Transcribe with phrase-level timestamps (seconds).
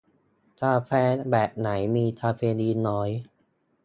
[0.61, 0.91] กาแฟ
[1.31, 3.09] แบบไหนมีคาเฟอีนน้อย